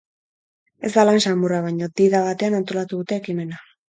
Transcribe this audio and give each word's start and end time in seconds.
Ez 0.87 0.89
da 0.95 1.03
lan 1.09 1.19
samurra, 1.31 1.59
baina 1.65 1.89
di-da 2.01 2.21
batean 2.29 2.57
antolatu 2.61 3.03
dute 3.03 3.19
ekimena. 3.23 3.61